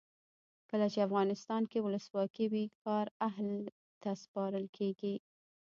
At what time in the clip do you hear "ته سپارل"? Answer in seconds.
4.01-4.65